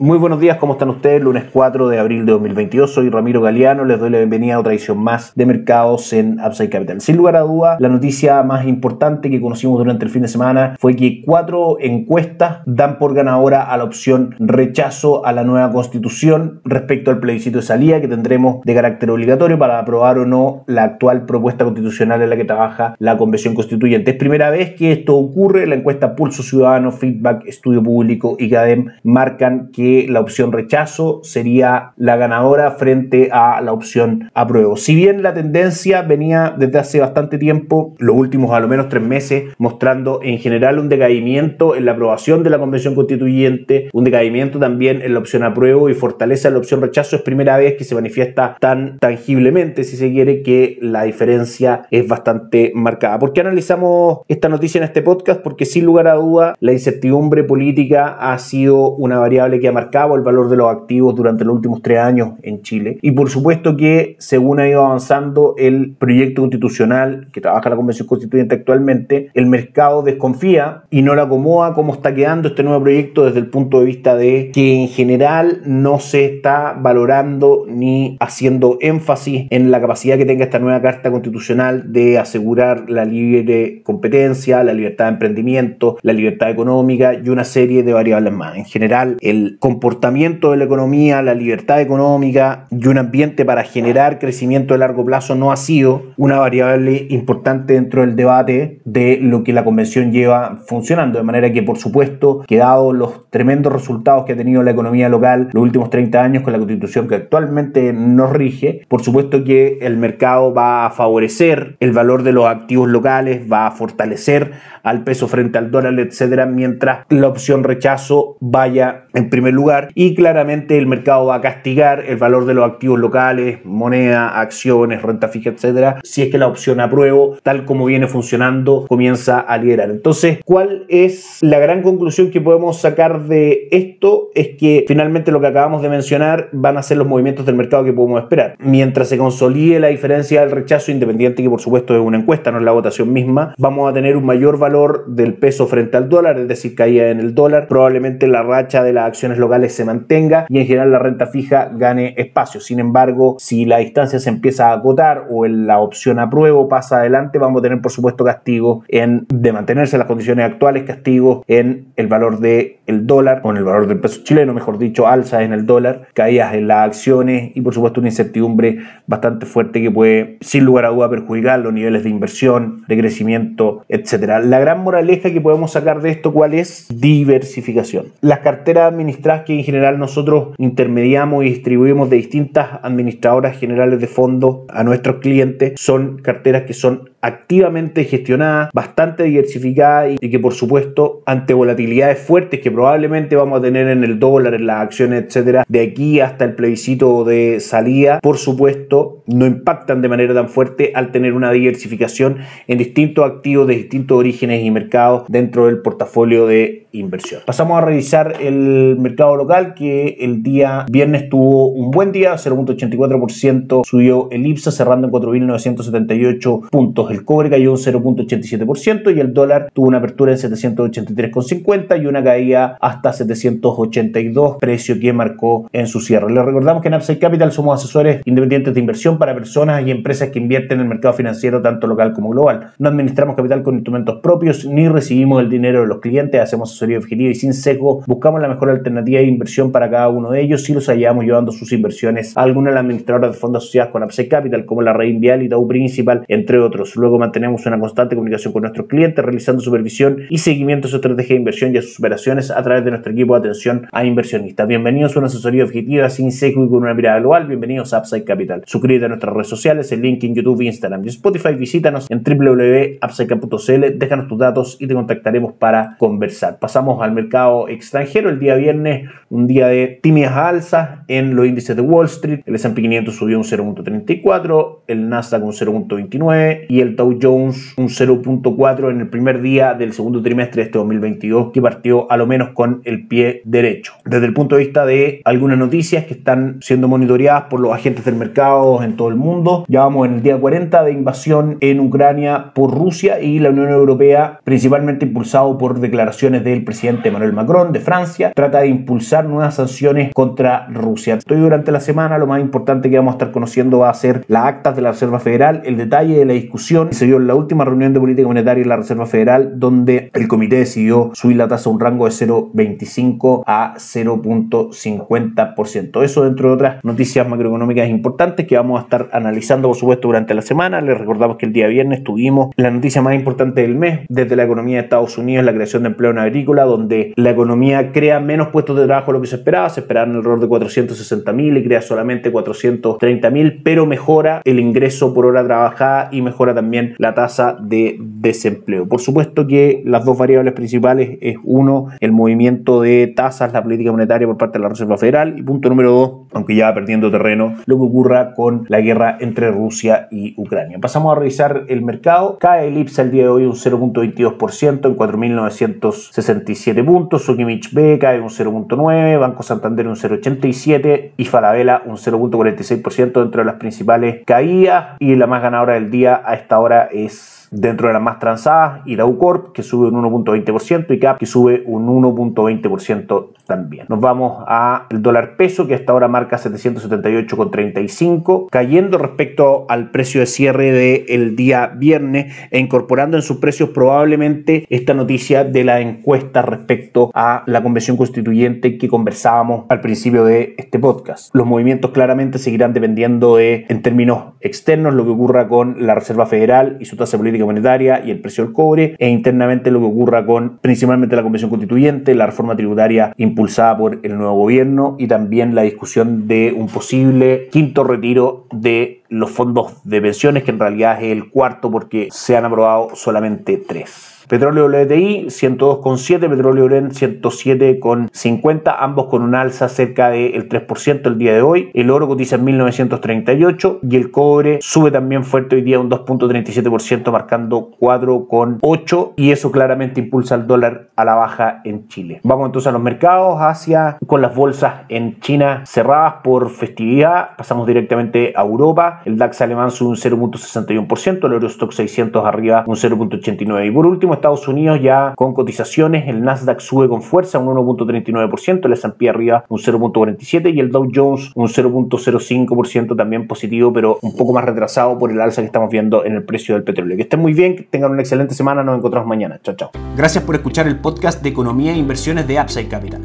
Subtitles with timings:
[0.00, 1.20] Muy buenos días, ¿cómo están ustedes?
[1.20, 4.72] Lunes 4 de abril de 2022, soy Ramiro Galeano, les doy la bienvenida a otra
[4.72, 7.00] edición más de mercados en Upside Capital.
[7.00, 10.76] Sin lugar a duda, la noticia más importante que conocimos durante el fin de semana
[10.78, 16.60] fue que cuatro encuestas dan por ganadora a la opción rechazo a la nueva constitución
[16.64, 20.84] respecto al plebiscito de salida que tendremos de carácter obligatorio para aprobar o no la
[20.84, 24.12] actual propuesta constitucional en la que trabaja la Convención Constituyente.
[24.12, 28.92] Es primera vez que esto ocurre, la encuesta Pulso Ciudadano, Feedback, Estudio Público y CADEM
[29.02, 34.76] marcan que la opción rechazo sería la ganadora frente a la opción apruebo.
[34.76, 39.02] Si bien la tendencia venía desde hace bastante tiempo, los últimos a lo menos tres
[39.02, 44.58] meses, mostrando en general un decaimiento en la aprobación de la Convención Constituyente, un decaimiento
[44.58, 47.84] también en la opción apruebo y fortaleza en la opción rechazo, es primera vez que
[47.84, 53.18] se manifiesta tan tangiblemente, si se quiere, que la diferencia es bastante marcada.
[53.18, 55.40] ¿Por qué analizamos esta noticia en este podcast?
[55.42, 60.16] Porque sin lugar a duda la incertidumbre política ha sido una variable que ha marcado
[60.16, 62.98] el valor de los activos durante los últimos tres años en Chile.
[63.00, 68.08] Y por supuesto que según ha ido avanzando el proyecto constitucional que trabaja la Convención
[68.08, 73.24] Constituyente actualmente, el mercado desconfía y no la acomoda cómo está quedando este nuevo proyecto
[73.24, 78.78] desde el punto de vista de que en general no se está valorando ni haciendo
[78.80, 84.64] énfasis en la capacidad que tenga esta nueva Carta Constitucional de asegurar la libre competencia,
[84.64, 88.56] la libertad de emprendimiento, la libertad económica y una serie de variables más.
[88.56, 94.18] En general, el comportamiento de la economía, la libertad económica y un ambiente para generar
[94.18, 99.44] crecimiento de largo plazo no ha sido una variable importante dentro del debate de lo
[99.44, 101.18] que la convención lleva funcionando.
[101.18, 105.10] De manera que, por supuesto, que dado los tremendos resultados que ha tenido la economía
[105.10, 109.80] local los últimos 30 años con la constitución que actualmente nos rige, por supuesto que
[109.82, 115.04] el mercado va a favorecer el valor de los activos locales, va a fortalecer al
[115.04, 119.57] peso frente al dólar, etcétera, mientras la opción rechazo vaya en primer lugar
[119.94, 125.02] y claramente el mercado va a castigar el valor de los activos locales, moneda, acciones,
[125.02, 129.58] renta fija, etcétera, si es que la opción apruebo, tal como viene funcionando, comienza a
[129.58, 129.90] liderar.
[129.90, 134.30] Entonces, ¿cuál es la gran conclusión que podemos sacar de esto?
[134.34, 137.84] Es que finalmente lo que acabamos de mencionar van a ser los movimientos del mercado
[137.84, 138.54] que podemos esperar.
[138.58, 142.58] Mientras se consolide la diferencia del rechazo, independiente que por supuesto es una encuesta, no
[142.58, 146.38] es la votación misma, vamos a tener un mayor valor del peso frente al dólar,
[146.38, 150.46] es decir, caída en el dólar, probablemente la racha de las acciones locales se mantenga
[150.48, 152.60] y en general la renta fija gane espacio.
[152.60, 156.98] Sin embargo, si la distancia se empieza a acotar o en la opción apruebo pasa
[156.98, 161.88] adelante, vamos a tener por supuesto castigo en de mantenerse las condiciones actuales, castigo en
[161.96, 165.52] el valor del el dólar en el valor del peso chileno, mejor dicho, alza en
[165.52, 170.38] el dólar, caídas en las acciones y por supuesto una incertidumbre bastante fuerte que puede
[170.40, 174.40] sin lugar a duda perjudicar los niveles de inversión, de crecimiento, etcétera.
[174.40, 176.86] La gran moraleja que podemos sacar de esto, ¿cuál es?
[176.88, 178.06] Diversificación.
[178.20, 184.06] Las carteras administradas que en general nosotros intermediamos y distribuimos de distintas administradoras generales de
[184.06, 190.54] fondos a nuestros clientes son carteras que son activamente gestionadas, bastante diversificadas y que por
[190.54, 195.24] supuesto ante volatilidades fuertes que probablemente vamos a tener en el dólar, en las acciones,
[195.24, 200.48] etcétera, de aquí hasta el plebiscito de salida, por supuesto no impactan de manera tan
[200.48, 205.82] fuerte al tener una diversificación en distintos activos de distintos orígenes y mercados dentro del
[205.82, 207.42] portafolio de inversión.
[207.46, 213.82] Pasamos a revisar el mercado local que el día viernes tuvo un buen día, 0.84%
[213.84, 217.10] subió el IPSA cerrando en 4.978 puntos.
[217.10, 222.22] El cobre cayó un 0.87% y el dólar tuvo una apertura en 783,50 y una
[222.22, 226.32] caída hasta 782, precio que marcó en su cierre.
[226.32, 230.30] Les recordamos que en Upside Capital somos asesores independientes de inversión para personas y empresas
[230.30, 232.72] que invierten en el mercado financiero tanto local como global.
[232.78, 236.87] No administramos capital con instrumentos propios ni recibimos el dinero de los clientes, hacemos asesoría
[236.96, 240.68] objetiva y sin sesgo, buscamos la mejor alternativa de inversión para cada uno de ellos
[240.68, 244.02] y los hallamos llevando sus inversiones a alguna de las administradoras de fondos asociadas con
[244.02, 246.96] Upside Capital, como la Red Vial y Tau Principal, entre otros.
[246.96, 251.34] Luego mantenemos una constante comunicación con nuestros clientes, realizando supervisión y seguimiento a su estrategia
[251.34, 254.66] de inversión y a sus operaciones a través de nuestro equipo de atención a inversionistas.
[254.66, 257.46] Bienvenidos a una asesoría objetiva sin sesgo y con una mirada global.
[257.46, 258.62] Bienvenidos a Upside Capital.
[258.66, 261.54] Suscríbete a nuestras redes sociales, el link en YouTube, Instagram y Spotify.
[261.54, 268.28] Visítanos en www.upsidecap.cl, déjanos tus datos y te contactaremos para conversar Pasamos al mercado extranjero.
[268.28, 272.40] El día viernes, un día de tímidas alzas en los índices de Wall Street.
[272.44, 277.88] El S&P 500 subió un 0.34, el Nasdaq un 0.29 y el Dow Jones un
[277.88, 282.26] 0.4 en el primer día del segundo trimestre de este 2022 que partió a lo
[282.26, 283.94] menos con el pie derecho.
[284.04, 288.04] Desde el punto de vista de algunas noticias que están siendo monitoreadas por los agentes
[288.04, 291.80] del mercado en todo el mundo, ya vamos en el día 40 de invasión en
[291.80, 297.72] Ucrania por Rusia y la Unión Europea, principalmente impulsado por declaraciones del presidente Emmanuel Macron
[297.72, 301.14] de Francia, trata de impulsar nuevas sanciones contra Rusia.
[301.14, 304.24] Estoy durante la semana lo más importante que vamos a estar conociendo va a ser
[304.28, 307.34] las actas de la Reserva Federal, el detalle de la discusión se dio en la
[307.34, 311.48] última reunión de política monetaria de la Reserva Federal donde el comité decidió subir la
[311.48, 316.02] tasa a un rango de 0,25 a 0.50%.
[316.02, 320.34] Eso dentro de otras noticias macroeconómicas importantes que vamos a estar analizando por supuesto durante
[320.34, 320.80] la semana.
[320.80, 324.44] Les recordamos que el día viernes tuvimos la noticia más importante del mes desde la
[324.44, 328.48] economía de Estados Unidos, la creación de empleo en agrícola, donde la economía crea menos
[328.48, 331.64] puestos de trabajo de lo que se esperaba, se esperaban alrededor de 460 mil y
[331.64, 337.14] crea solamente 430 mil, pero mejora el ingreso por hora trabajada y mejora también la
[337.14, 338.86] tasa de desempleo.
[338.88, 343.92] Por supuesto que las dos variables principales es uno, el movimiento de tasas, la política
[343.92, 347.10] monetaria por parte de la Reserva Federal y punto número dos, aunque ya va perdiendo
[347.10, 350.78] terreno, lo que ocurra con la guerra entre Rusia y Ucrania.
[350.80, 352.38] Pasamos a revisar el mercado.
[352.38, 357.24] Cae el IPSA el día de hoy un 0.22% en 4.967 puntos.
[357.24, 363.44] Sukimich B cae un 0.9%, Banco Santander un 0.87% y Falabella un 0.46% dentro de
[363.44, 364.96] las principales caídas.
[364.98, 368.82] Y la más ganadora del día a esta hora es dentro de las más transadas,
[368.86, 373.84] y Corp, que sube un 1.20%, y CAP, que sube un 1.20% también.
[373.88, 380.26] Nos vamos al dólar peso, que hasta ahora marca 778,35, cayendo respecto al precio de
[380.26, 386.42] cierre del día viernes e incorporando en sus precios probablemente esta noticia de la encuesta
[386.42, 391.34] respecto a la convención constituyente que conversábamos al principio de este podcast.
[391.34, 396.26] Los movimientos claramente seguirán dependiendo de, en términos externos, lo que ocurra con la Reserva
[396.26, 399.86] Federal y su tasa política monetaria y el precio del cobre e internamente lo que
[399.86, 405.06] ocurra con principalmente la Convención Constituyente, la reforma tributaria impulsada por el nuevo gobierno y
[405.06, 410.58] también la discusión de un posible quinto retiro de los fondos de pensiones, que en
[410.58, 414.17] realidad es el cuarto porque se han aprobado solamente tres.
[414.28, 421.32] Petróleo WTI 102,7, petróleo Brent 107,50, ambos con un alza cerca del 3% el día
[421.32, 421.70] de hoy.
[421.72, 427.10] El oro cotiza en 1938 y el cobre sube también fuerte hoy día un 2.37%,
[427.10, 432.20] marcando 4,8 y eso claramente impulsa el dólar a la baja en Chile.
[432.22, 437.30] Vamos entonces a los mercados, Asia con las bolsas en China cerradas por festividad.
[437.38, 439.00] Pasamos directamente a Europa.
[439.06, 444.17] El DAX alemán sube un 0.61%, el Eurostock 600 arriba un 0.89 y por último
[444.18, 449.44] Estados Unidos ya con cotizaciones, el Nasdaq sube con fuerza un 1.39%, el S&P arriba
[449.48, 454.98] un 0.47% y el Dow Jones un 0.05% también positivo, pero un poco más retrasado
[454.98, 456.96] por el alza que estamos viendo en el precio del petróleo.
[456.96, 459.40] Que estén muy bien, que tengan una excelente semana, nos encontramos mañana.
[459.42, 459.70] Chao, chao.
[459.96, 463.02] Gracias por escuchar el podcast de Economía e Inversiones de Upside Capital.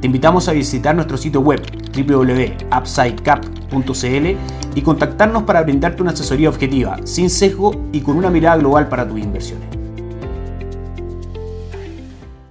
[0.00, 1.60] Te invitamos a visitar nuestro sitio web
[1.96, 4.36] www.upsidecap.cl
[4.74, 9.08] y contactarnos para brindarte una asesoría objetiva, sin sesgo y con una mirada global para
[9.08, 9.85] tus inversiones.